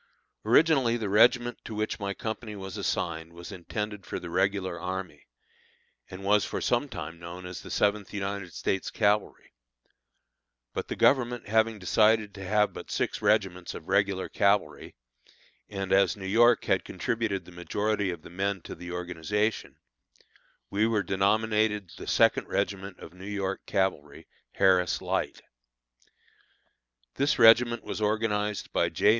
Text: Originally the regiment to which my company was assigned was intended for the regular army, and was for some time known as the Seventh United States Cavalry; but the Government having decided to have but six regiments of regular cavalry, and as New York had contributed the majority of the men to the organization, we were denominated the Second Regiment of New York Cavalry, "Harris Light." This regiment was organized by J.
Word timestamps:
Originally 0.43 0.97
the 0.97 1.09
regiment 1.09 1.59
to 1.63 1.75
which 1.75 1.99
my 1.99 2.11
company 2.15 2.55
was 2.55 2.75
assigned 2.75 3.33
was 3.33 3.51
intended 3.51 4.03
for 4.03 4.17
the 4.17 4.31
regular 4.31 4.79
army, 4.79 5.27
and 6.09 6.23
was 6.23 6.43
for 6.43 6.59
some 6.59 6.89
time 6.89 7.19
known 7.19 7.45
as 7.45 7.61
the 7.61 7.69
Seventh 7.69 8.11
United 8.11 8.51
States 8.51 8.89
Cavalry; 8.89 9.53
but 10.73 10.87
the 10.87 10.95
Government 10.95 11.47
having 11.47 11.77
decided 11.77 12.33
to 12.33 12.43
have 12.43 12.73
but 12.73 12.89
six 12.89 13.21
regiments 13.21 13.75
of 13.75 13.87
regular 13.87 14.27
cavalry, 14.27 14.95
and 15.69 15.93
as 15.93 16.17
New 16.17 16.25
York 16.25 16.65
had 16.65 16.83
contributed 16.83 17.45
the 17.45 17.51
majority 17.51 18.09
of 18.09 18.23
the 18.23 18.31
men 18.31 18.59
to 18.61 18.73
the 18.73 18.91
organization, 18.91 19.77
we 20.71 20.87
were 20.87 21.03
denominated 21.03 21.91
the 21.97 22.07
Second 22.07 22.47
Regiment 22.47 22.97
of 22.97 23.13
New 23.13 23.23
York 23.29 23.67
Cavalry, 23.67 24.25
"Harris 24.53 24.99
Light." 24.99 25.43
This 27.17 27.37
regiment 27.37 27.83
was 27.83 28.01
organized 28.01 28.73
by 28.73 28.89
J. 28.89 29.09